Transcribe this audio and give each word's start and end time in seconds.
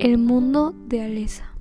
El 0.00 0.16
mundo 0.16 0.72
de 0.86 1.02
Alesa. 1.02 1.52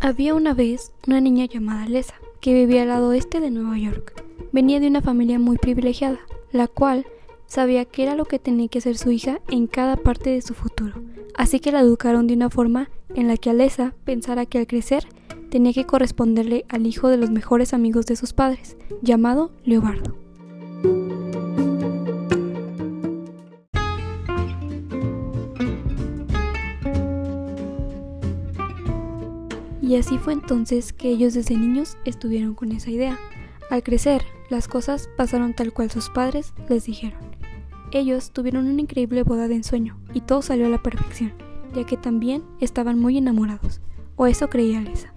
Había 0.00 0.36
una 0.36 0.54
vez 0.54 0.92
una 1.08 1.20
niña 1.20 1.46
llamada 1.46 1.82
Alesa 1.82 2.14
que 2.40 2.54
vivía 2.54 2.82
al 2.82 2.88
lado 2.88 3.08
oeste 3.08 3.40
de 3.40 3.50
Nueva 3.50 3.76
York. 3.78 4.24
Venía 4.52 4.78
de 4.78 4.86
una 4.86 5.02
familia 5.02 5.40
muy 5.40 5.56
privilegiada, 5.58 6.20
la 6.52 6.68
cual 6.68 7.04
sabía 7.48 7.84
que 7.84 8.04
era 8.04 8.14
lo 8.14 8.26
que 8.26 8.38
tenía 8.38 8.68
que 8.68 8.78
hacer 8.78 8.96
su 8.96 9.10
hija 9.10 9.40
en 9.48 9.66
cada 9.66 9.96
parte 9.96 10.30
de 10.30 10.40
su 10.40 10.54
futuro. 10.54 11.02
Así 11.34 11.58
que 11.58 11.72
la 11.72 11.80
educaron 11.80 12.28
de 12.28 12.34
una 12.34 12.48
forma 12.48 12.90
en 13.12 13.26
la 13.26 13.36
que 13.36 13.50
Alesa 13.50 13.92
pensara 14.04 14.46
que 14.46 14.58
al 14.58 14.68
crecer 14.68 15.08
tenía 15.48 15.72
que 15.72 15.86
corresponderle 15.86 16.64
al 16.68 16.86
hijo 16.86 17.08
de 17.08 17.16
los 17.16 17.30
mejores 17.30 17.74
amigos 17.74 18.06
de 18.06 18.16
sus 18.16 18.32
padres, 18.32 18.76
llamado 19.02 19.50
Leobardo. 19.64 20.16
Y 29.88 29.96
así 29.96 30.18
fue 30.18 30.34
entonces 30.34 30.92
que 30.92 31.08
ellos 31.08 31.32
desde 31.32 31.56
niños 31.56 31.96
estuvieron 32.04 32.54
con 32.54 32.72
esa 32.72 32.90
idea. 32.90 33.18
Al 33.70 33.82
crecer, 33.82 34.22
las 34.50 34.68
cosas 34.68 35.08
pasaron 35.16 35.54
tal 35.54 35.72
cual 35.72 35.90
sus 35.90 36.10
padres 36.10 36.52
les 36.68 36.84
dijeron. 36.84 37.20
Ellos 37.92 38.32
tuvieron 38.32 38.66
una 38.66 38.82
increíble 38.82 39.22
boda 39.22 39.48
de 39.48 39.54
ensueño 39.54 39.98
y 40.12 40.20
todo 40.20 40.42
salió 40.42 40.66
a 40.66 40.68
la 40.68 40.82
perfección, 40.82 41.32
ya 41.74 41.84
que 41.84 41.96
también 41.96 42.44
estaban 42.60 42.98
muy 42.98 43.16
enamorados, 43.16 43.80
o 44.16 44.26
eso 44.26 44.50
creía 44.50 44.82
Lisa. 44.82 45.14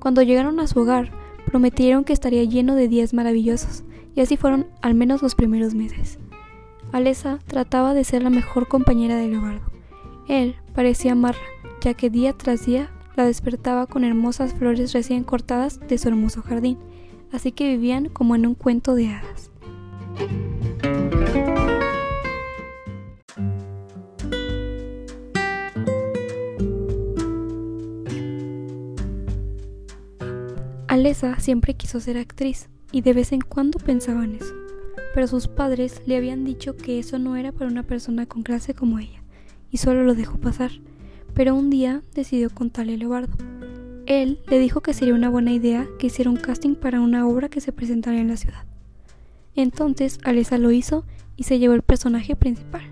Cuando 0.00 0.22
llegaron 0.22 0.58
a 0.60 0.66
su 0.66 0.80
hogar, 0.80 1.10
prometieron 1.46 2.04
que 2.04 2.12
estaría 2.12 2.42
lleno 2.44 2.74
de 2.74 2.88
días 2.88 3.12
maravillosos, 3.12 3.84
y 4.14 4.22
así 4.22 4.36
fueron 4.36 4.66
al 4.80 4.94
menos 4.94 5.22
los 5.22 5.34
primeros 5.34 5.74
meses. 5.74 6.18
Alesa 6.90 7.38
trataba 7.46 7.94
de 7.94 8.02
ser 8.04 8.22
la 8.22 8.30
mejor 8.30 8.66
compañera 8.66 9.16
de 9.16 9.28
Leobardo. 9.28 9.70
Él 10.26 10.56
parecía 10.74 11.12
amarla, 11.12 11.42
ya 11.82 11.94
que 11.94 12.10
día 12.10 12.32
tras 12.32 12.66
día 12.66 12.90
la 13.16 13.26
despertaba 13.26 13.86
con 13.86 14.04
hermosas 14.04 14.54
flores 14.54 14.92
recién 14.92 15.22
cortadas 15.22 15.78
de 15.86 15.98
su 15.98 16.08
hermoso 16.08 16.42
jardín, 16.42 16.78
así 17.30 17.52
que 17.52 17.68
vivían 17.68 18.08
como 18.08 18.34
en 18.34 18.46
un 18.46 18.54
cuento 18.54 18.94
de 18.94 19.08
hadas. 19.08 19.50
Alesa 30.90 31.38
siempre 31.38 31.74
quiso 31.74 32.00
ser 32.00 32.18
actriz 32.18 32.68
y 32.90 33.02
de 33.02 33.12
vez 33.12 33.30
en 33.30 33.42
cuando 33.42 33.78
pensaba 33.78 34.24
en 34.24 34.34
eso, 34.34 34.52
pero 35.14 35.28
sus 35.28 35.46
padres 35.46 36.02
le 36.04 36.16
habían 36.16 36.44
dicho 36.44 36.76
que 36.76 36.98
eso 36.98 37.16
no 37.20 37.36
era 37.36 37.52
para 37.52 37.70
una 37.70 37.84
persona 37.84 38.26
con 38.26 38.42
clase 38.42 38.74
como 38.74 38.98
ella, 38.98 39.22
y 39.70 39.76
solo 39.76 40.02
lo 40.02 40.16
dejó 40.16 40.38
pasar. 40.38 40.72
Pero 41.32 41.54
un 41.54 41.70
día 41.70 42.02
decidió 42.12 42.50
contarle 42.50 42.94
a 42.94 42.96
Leobardo. 42.96 43.36
Él 44.06 44.40
le 44.48 44.58
dijo 44.58 44.80
que 44.80 44.92
sería 44.92 45.14
una 45.14 45.28
buena 45.28 45.52
idea 45.52 45.86
que 46.00 46.08
hiciera 46.08 46.28
un 46.28 46.38
casting 46.38 46.74
para 46.74 47.00
una 47.00 47.24
obra 47.24 47.48
que 47.48 47.60
se 47.60 47.70
presentaría 47.70 48.20
en 48.20 48.26
la 48.26 48.36
ciudad. 48.36 48.64
Entonces 49.54 50.18
Alesa 50.24 50.58
lo 50.58 50.72
hizo 50.72 51.04
y 51.36 51.44
se 51.44 51.60
llevó 51.60 51.74
el 51.74 51.82
personaje 51.82 52.34
principal. 52.34 52.82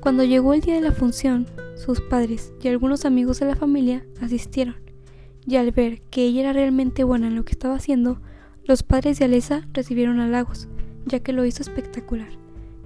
Cuando 0.00 0.24
llegó 0.24 0.54
el 0.54 0.62
día 0.62 0.76
de 0.76 0.80
la 0.80 0.92
función, 0.92 1.46
sus 1.76 2.00
padres 2.00 2.54
y 2.62 2.68
algunos 2.68 3.04
amigos 3.04 3.38
de 3.38 3.46
la 3.48 3.54
familia 3.54 4.02
asistieron 4.22 4.87
y 5.48 5.56
al 5.56 5.72
ver 5.72 6.02
que 6.10 6.24
ella 6.24 6.40
era 6.40 6.52
realmente 6.52 7.04
buena 7.04 7.28
en 7.28 7.34
lo 7.34 7.44
que 7.46 7.52
estaba 7.52 7.76
haciendo, 7.76 8.20
los 8.66 8.82
padres 8.82 9.18
de 9.18 9.24
Alesa 9.24 9.66
recibieron 9.72 10.20
halagos, 10.20 10.68
ya 11.06 11.20
que 11.20 11.32
lo 11.32 11.46
hizo 11.46 11.62
espectacular. 11.62 12.28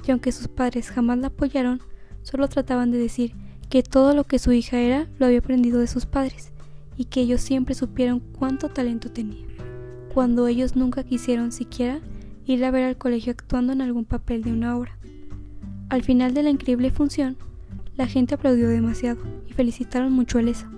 Y 0.06 0.12
aunque 0.12 0.30
sus 0.30 0.46
padres 0.46 0.90
jamás 0.90 1.18
la 1.18 1.26
apoyaron, 1.26 1.82
solo 2.22 2.46
trataban 2.46 2.92
de 2.92 2.98
decir 2.98 3.34
que 3.68 3.82
todo 3.82 4.14
lo 4.14 4.22
que 4.22 4.38
su 4.38 4.52
hija 4.52 4.78
era 4.78 5.08
lo 5.18 5.26
había 5.26 5.40
aprendido 5.40 5.80
de 5.80 5.88
sus 5.88 6.06
padres, 6.06 6.52
y 6.96 7.06
que 7.06 7.22
ellos 7.22 7.40
siempre 7.40 7.74
supieron 7.74 8.20
cuánto 8.20 8.68
talento 8.68 9.10
tenía, 9.10 9.44
cuando 10.14 10.46
ellos 10.46 10.76
nunca 10.76 11.02
quisieron 11.02 11.50
siquiera 11.50 12.00
ir 12.46 12.64
a 12.64 12.70
ver 12.70 12.84
al 12.84 12.96
colegio 12.96 13.32
actuando 13.32 13.72
en 13.72 13.80
algún 13.80 14.04
papel 14.04 14.44
de 14.44 14.52
una 14.52 14.76
obra. 14.76 14.96
Al 15.88 16.04
final 16.04 16.32
de 16.32 16.44
la 16.44 16.50
increíble 16.50 16.92
función, 16.92 17.36
la 17.96 18.06
gente 18.06 18.36
aplaudió 18.36 18.68
demasiado 18.68 19.20
y 19.48 19.52
felicitaron 19.52 20.12
mucho 20.12 20.38
a 20.38 20.42
Alesa. 20.42 20.70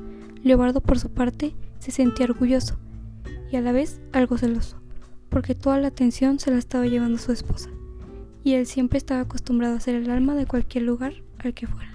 Leobardo, 0.43 0.81
por 0.81 0.99
su 0.99 1.11
parte, 1.11 1.55
se 1.85 1.91
sentía 1.91 2.25
orgulloso 2.25 2.79
y 3.53 3.57
a 3.57 3.61
la 3.61 3.71
vez 3.71 4.01
algo 4.15 4.39
celoso, 4.39 4.79
porque 5.29 5.55
toda 5.55 5.79
la 5.79 5.89
atención 5.89 6.39
se 6.39 6.51
la 6.51 6.57
estaba 6.57 6.87
llevando 6.87 7.19
su 7.19 7.31
esposa, 7.31 7.69
y 8.43 8.55
él 8.55 8.65
siempre 8.65 8.97
estaba 8.97 9.21
acostumbrado 9.21 9.77
a 9.77 9.81
ser 9.81 9.95
el 9.95 10.09
alma 10.09 10.35
de 10.35 10.47
cualquier 10.47 10.85
lugar 10.85 11.13
al 11.37 11.53
que 11.53 11.67
fuera. 11.67 11.91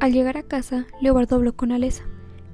Al 0.00 0.12
llegar 0.12 0.36
a 0.38 0.42
casa, 0.42 0.86
Leobardo 1.00 1.36
habló 1.36 1.54
con 1.54 1.70
Alesa. 1.70 2.02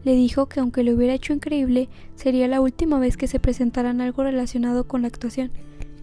Le 0.04 0.14
dijo 0.14 0.50
que 0.50 0.60
aunque 0.60 0.84
lo 0.84 0.92
hubiera 0.92 1.14
hecho 1.14 1.32
increíble, 1.32 1.88
sería 2.16 2.48
la 2.48 2.60
última 2.60 2.98
vez 2.98 3.16
que 3.16 3.28
se 3.28 3.40
presentaran 3.40 4.02
algo 4.02 4.24
relacionado 4.24 4.86
con 4.86 5.00
la 5.00 5.08
actuación, 5.08 5.50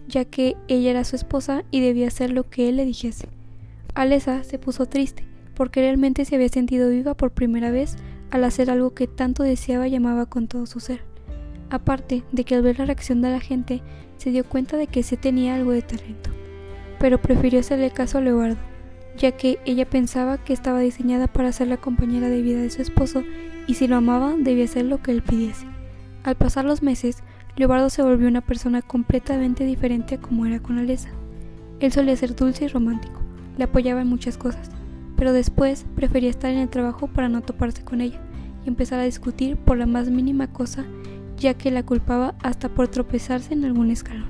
ya 0.08 0.24
que 0.24 0.56
ella 0.68 0.90
era 0.90 1.04
su 1.04 1.16
esposa 1.16 1.64
y 1.70 1.80
debía 1.80 2.08
hacer 2.08 2.30
lo 2.30 2.48
que 2.48 2.68
él 2.68 2.76
le 2.76 2.84
dijese. 2.84 3.28
Alesa 3.94 4.44
se 4.44 4.58
puso 4.58 4.86
triste, 4.86 5.24
porque 5.54 5.80
realmente 5.80 6.24
se 6.24 6.36
había 6.36 6.48
sentido 6.48 6.90
viva 6.90 7.14
por 7.14 7.30
primera 7.30 7.70
vez 7.70 7.96
al 8.30 8.44
hacer 8.44 8.70
algo 8.70 8.94
que 8.94 9.06
tanto 9.06 9.42
deseaba 9.42 9.88
y 9.88 9.96
amaba 9.96 10.26
con 10.26 10.48
todo 10.48 10.66
su 10.66 10.80
ser. 10.80 11.00
Aparte 11.70 12.22
de 12.32 12.44
que 12.44 12.54
al 12.54 12.62
ver 12.62 12.78
la 12.78 12.84
reacción 12.84 13.22
de 13.22 13.30
la 13.30 13.40
gente 13.40 13.82
se 14.18 14.30
dio 14.30 14.44
cuenta 14.44 14.76
de 14.76 14.86
que 14.86 15.02
se 15.02 15.16
tenía 15.16 15.54
algo 15.54 15.72
de 15.72 15.82
talento. 15.82 16.30
Pero 16.98 17.20
prefirió 17.20 17.60
hacerle 17.60 17.90
caso 17.90 18.18
a 18.18 18.20
Leobardo, 18.20 18.58
ya 19.16 19.32
que 19.32 19.58
ella 19.64 19.88
pensaba 19.88 20.38
que 20.38 20.52
estaba 20.52 20.80
diseñada 20.80 21.26
para 21.26 21.52
ser 21.52 21.68
la 21.68 21.76
compañera 21.76 22.28
de 22.28 22.42
vida 22.42 22.60
de 22.60 22.70
su 22.70 22.82
esposo 22.82 23.24
y 23.66 23.74
si 23.74 23.88
lo 23.88 23.96
amaba 23.96 24.34
debía 24.38 24.64
hacer 24.64 24.84
lo 24.84 25.02
que 25.02 25.10
él 25.10 25.22
pidiese. 25.22 25.66
Al 26.22 26.36
pasar 26.36 26.64
los 26.64 26.82
meses, 26.82 27.22
Leobardo 27.56 27.88
se 27.88 28.02
volvió 28.02 28.28
una 28.28 28.42
persona 28.42 28.82
completamente 28.82 29.64
diferente 29.64 30.16
a 30.16 30.20
como 30.20 30.44
era 30.44 30.60
con 30.60 30.78
Alesa. 30.78 31.08
Él 31.80 31.90
solía 31.90 32.14
ser 32.14 32.36
dulce 32.36 32.66
y 32.66 32.68
romántico, 32.68 33.20
le 33.56 33.64
apoyaba 33.64 34.02
en 34.02 34.08
muchas 34.08 34.36
cosas, 34.36 34.70
pero 35.16 35.32
después 35.32 35.86
prefería 35.94 36.28
estar 36.28 36.50
en 36.50 36.58
el 36.58 36.68
trabajo 36.68 37.06
para 37.06 37.30
no 37.30 37.40
toparse 37.40 37.82
con 37.82 38.02
ella 38.02 38.20
y 38.64 38.68
empezar 38.68 39.00
a 39.00 39.04
discutir 39.04 39.56
por 39.56 39.78
la 39.78 39.86
más 39.86 40.10
mínima 40.10 40.52
cosa, 40.52 40.84
ya 41.38 41.54
que 41.54 41.70
la 41.70 41.82
culpaba 41.82 42.34
hasta 42.42 42.68
por 42.68 42.88
tropezarse 42.88 43.54
en 43.54 43.64
algún 43.64 43.90
escalón. 43.90 44.28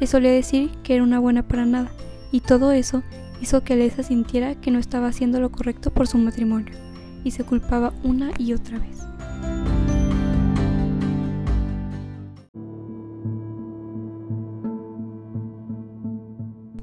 Le 0.00 0.06
solía 0.06 0.32
decir 0.32 0.70
que 0.82 0.94
era 0.94 1.04
una 1.04 1.18
buena 1.18 1.46
para 1.46 1.66
nada, 1.66 1.90
y 2.32 2.40
todo 2.40 2.72
eso 2.72 3.02
hizo 3.42 3.62
que 3.62 3.74
Alesa 3.74 4.02
sintiera 4.02 4.54
que 4.54 4.70
no 4.70 4.78
estaba 4.78 5.08
haciendo 5.08 5.38
lo 5.38 5.52
correcto 5.52 5.92
por 5.92 6.06
su 6.06 6.16
matrimonio, 6.16 6.74
y 7.24 7.30
se 7.32 7.44
culpaba 7.44 7.92
una 8.02 8.30
y 8.38 8.54
otra 8.54 8.78
vez. 8.78 9.73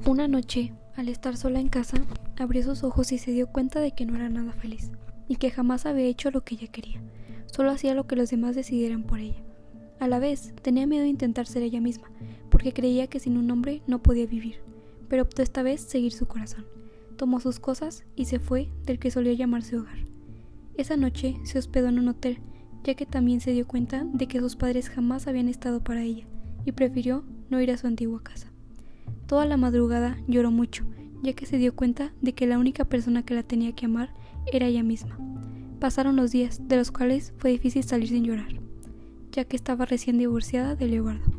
Una 0.07 0.27
noche, 0.27 0.73
al 0.95 1.09
estar 1.09 1.37
sola 1.37 1.59
en 1.59 1.69
casa, 1.69 1.97
abrió 2.37 2.63
sus 2.63 2.83
ojos 2.83 3.11
y 3.11 3.19
se 3.19 3.31
dio 3.31 3.47
cuenta 3.47 3.79
de 3.79 3.91
que 3.91 4.05
no 4.05 4.15
era 4.15 4.29
nada 4.29 4.51
feliz, 4.51 4.91
y 5.27 5.35
que 5.35 5.51
jamás 5.51 5.85
había 5.85 6.05
hecho 6.05 6.31
lo 6.31 6.41
que 6.41 6.55
ella 6.55 6.67
quería, 6.67 7.01
solo 7.45 7.69
hacía 7.69 7.93
lo 7.93 8.07
que 8.07 8.15
los 8.15 8.31
demás 8.31 8.55
decidieran 8.55 9.03
por 9.03 9.19
ella. 9.19 9.43
A 9.99 10.07
la 10.07 10.17
vez, 10.17 10.53
tenía 10.63 10.87
miedo 10.87 11.03
de 11.03 11.09
intentar 11.09 11.45
ser 11.45 11.61
ella 11.61 11.79
misma, 11.79 12.09
porque 12.49 12.73
creía 12.73 13.05
que 13.05 13.19
sin 13.19 13.37
un 13.37 13.51
hombre 13.51 13.83
no 13.85 14.01
podía 14.01 14.25
vivir, 14.25 14.55
pero 15.07 15.21
optó 15.21 15.43
esta 15.43 15.61
vez 15.61 15.81
seguir 15.81 16.13
su 16.13 16.25
corazón. 16.25 16.65
Tomó 17.15 17.39
sus 17.39 17.59
cosas 17.59 18.03
y 18.15 18.25
se 18.25 18.39
fue 18.39 18.69
del 18.85 18.97
que 18.97 19.11
solía 19.11 19.33
llamarse 19.33 19.77
hogar. 19.77 19.99
Esa 20.75 20.97
noche 20.97 21.37
se 21.43 21.59
hospedó 21.59 21.89
en 21.89 21.99
un 21.99 22.07
hotel, 22.07 22.39
ya 22.83 22.95
que 22.95 23.05
también 23.05 23.39
se 23.39 23.51
dio 23.51 23.67
cuenta 23.67 24.03
de 24.03 24.27
que 24.27 24.39
sus 24.39 24.55
padres 24.55 24.89
jamás 24.89 25.27
habían 25.27 25.47
estado 25.47 25.83
para 25.83 26.01
ella, 26.01 26.25
y 26.65 26.71
prefirió 26.71 27.23
no 27.51 27.61
ir 27.61 27.69
a 27.69 27.77
su 27.77 27.85
antigua 27.85 28.23
casa. 28.23 28.50
Toda 29.31 29.45
la 29.45 29.55
madrugada 29.55 30.17
lloró 30.27 30.51
mucho, 30.51 30.83
ya 31.23 31.31
que 31.31 31.45
se 31.45 31.57
dio 31.57 31.73
cuenta 31.73 32.11
de 32.19 32.33
que 32.33 32.47
la 32.47 32.59
única 32.59 32.83
persona 32.83 33.23
que 33.23 33.33
la 33.33 33.43
tenía 33.43 33.71
que 33.71 33.85
amar 33.85 34.13
era 34.51 34.67
ella 34.67 34.83
misma. 34.83 35.17
Pasaron 35.79 36.17
los 36.17 36.31
días, 36.31 36.59
de 36.67 36.75
los 36.75 36.91
cuales 36.91 37.33
fue 37.37 37.51
difícil 37.51 37.81
salir 37.85 38.09
sin 38.09 38.25
llorar, 38.25 38.59
ya 39.31 39.45
que 39.45 39.55
estaba 39.55 39.85
recién 39.85 40.17
divorciada 40.17 40.75
de 40.75 40.85
Leobardo, 40.87 41.31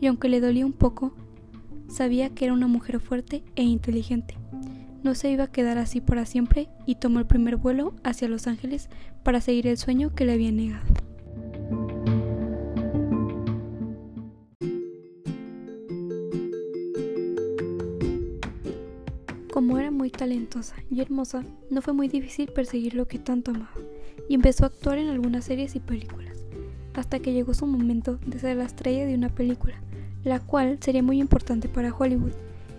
y 0.00 0.06
aunque 0.06 0.28
le 0.28 0.40
dolía 0.40 0.64
un 0.64 0.72
poco, 0.72 1.16
sabía 1.88 2.30
que 2.30 2.44
era 2.44 2.54
una 2.54 2.68
mujer 2.68 3.00
fuerte 3.00 3.42
e 3.56 3.64
inteligente. 3.64 4.38
No 5.02 5.16
se 5.16 5.32
iba 5.32 5.42
a 5.42 5.50
quedar 5.50 5.78
así 5.78 6.00
para 6.00 6.26
siempre 6.26 6.68
y 6.86 6.94
tomó 6.94 7.18
el 7.18 7.26
primer 7.26 7.56
vuelo 7.56 7.92
hacia 8.04 8.28
Los 8.28 8.46
Ángeles 8.46 8.88
para 9.24 9.40
seguir 9.40 9.66
el 9.66 9.78
sueño 9.78 10.14
que 10.14 10.26
le 10.26 10.34
había 10.34 10.52
negado. 10.52 11.01
Como 19.52 19.76
era 19.76 19.90
muy 19.90 20.08
talentosa 20.08 20.76
y 20.90 21.02
hermosa, 21.02 21.44
no 21.68 21.82
fue 21.82 21.92
muy 21.92 22.08
difícil 22.08 22.50
perseguir 22.50 22.94
lo 22.94 23.06
que 23.06 23.18
tanto 23.18 23.50
amaba, 23.50 23.74
y 24.26 24.34
empezó 24.34 24.64
a 24.64 24.68
actuar 24.68 24.96
en 24.96 25.08
algunas 25.08 25.44
series 25.44 25.76
y 25.76 25.80
películas, 25.80 26.38
hasta 26.94 27.18
que 27.18 27.34
llegó 27.34 27.52
su 27.52 27.66
momento 27.66 28.18
de 28.24 28.38
ser 28.38 28.56
la 28.56 28.64
estrella 28.64 29.04
de 29.04 29.14
una 29.14 29.28
película, 29.28 29.74
la 30.24 30.40
cual 30.40 30.78
sería 30.80 31.02
muy 31.02 31.20
importante 31.20 31.68
para 31.68 31.94
Hollywood. 31.94 32.32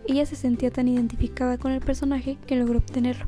Ella 0.07 0.25
se 0.25 0.35
sentía 0.35 0.71
tan 0.71 0.87
identificada 0.87 1.59
con 1.59 1.71
el 1.71 1.79
personaje 1.79 2.39
que 2.47 2.55
logró 2.55 2.79
obtenerlo. 2.79 3.27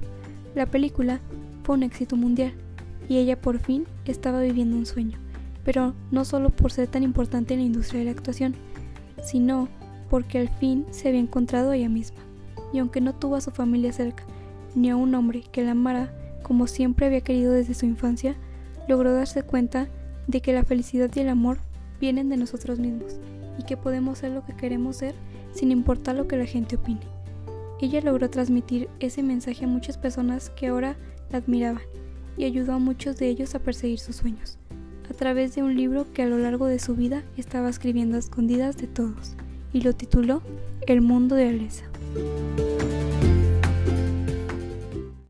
La 0.55 0.65
película 0.65 1.19
fue 1.61 1.75
un 1.75 1.83
éxito 1.83 2.15
mundial, 2.15 2.53
y 3.07 3.17
ella 3.17 3.39
por 3.39 3.59
fin 3.59 3.85
estaba 4.05 4.41
viviendo 4.41 4.75
un 4.75 4.87
sueño, 4.87 5.19
pero 5.63 5.93
no 6.09 6.25
solo 6.25 6.49
por 6.49 6.71
ser 6.71 6.87
tan 6.87 7.03
importante 7.03 7.53
en 7.53 7.59
la 7.59 7.67
industria 7.67 7.99
de 7.99 8.05
la 8.05 8.11
actuación, 8.11 8.55
sino 9.23 9.69
porque 10.09 10.39
al 10.39 10.49
fin 10.49 10.83
se 10.89 11.09
había 11.09 11.21
encontrado 11.21 11.73
ella 11.73 11.89
misma 11.89 12.24
y 12.75 12.79
aunque 12.79 12.99
no 12.99 13.15
tuvo 13.15 13.37
a 13.37 13.41
su 13.41 13.51
familia 13.51 13.93
cerca, 13.93 14.23
ni 14.75 14.89
a 14.89 14.97
un 14.97 15.15
hombre 15.15 15.43
que 15.51 15.63
la 15.63 15.71
amara 15.71 16.13
como 16.43 16.67
siempre 16.67 17.05
había 17.05 17.21
querido 17.21 17.53
desde 17.53 17.73
su 17.73 17.85
infancia, 17.85 18.35
logró 18.89 19.13
darse 19.13 19.43
cuenta 19.43 19.87
de 20.27 20.41
que 20.41 20.53
la 20.53 20.63
felicidad 20.63 21.09
y 21.15 21.21
el 21.21 21.29
amor 21.29 21.59
vienen 22.01 22.27
de 22.27 22.37
nosotros 22.37 22.79
mismos 22.79 23.15
y 23.57 23.63
que 23.63 23.77
podemos 23.77 24.19
ser 24.19 24.31
lo 24.31 24.45
que 24.45 24.53
queremos 24.53 24.97
ser 24.97 25.15
sin 25.53 25.71
importar 25.71 26.15
lo 26.15 26.27
que 26.27 26.35
la 26.35 26.45
gente 26.45 26.75
opine. 26.75 26.99
Ella 27.79 28.01
logró 28.01 28.29
transmitir 28.29 28.89
ese 28.99 29.23
mensaje 29.23 29.63
a 29.63 29.69
muchas 29.69 29.97
personas 29.97 30.49
que 30.49 30.67
ahora 30.67 30.97
la 31.31 31.37
admiraban 31.37 31.81
y 32.37 32.43
ayudó 32.43 32.73
a 32.73 32.79
muchos 32.79 33.17
de 33.17 33.29
ellos 33.29 33.55
a 33.55 33.59
perseguir 33.59 33.99
sus 33.99 34.17
sueños, 34.17 34.57
a 35.09 35.13
través 35.13 35.55
de 35.55 35.63
un 35.63 35.75
libro 35.75 36.11
que 36.11 36.23
a 36.23 36.27
lo 36.27 36.37
largo 36.37 36.65
de 36.65 36.79
su 36.79 36.95
vida 36.95 37.23
estaba 37.37 37.69
escribiendo 37.69 38.17
a 38.17 38.19
escondidas 38.19 38.75
de 38.75 38.87
todos, 38.87 39.35
y 39.75 39.81
lo 39.81 39.91
tituló 39.91 40.41
El 40.87 41.01
mundo 41.01 41.35
de 41.35 41.49
Alesa. 41.49 41.83